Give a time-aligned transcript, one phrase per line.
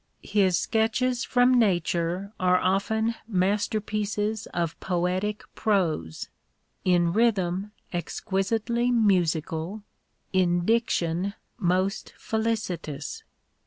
[0.23, 6.27] His sketches from Nature are often masterpieces of poetic prose—
[6.87, 9.83] ^in rhythm exquisitely musical,
[10.33, 13.21] in diction most felicitous.